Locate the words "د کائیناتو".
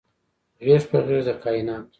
1.27-1.87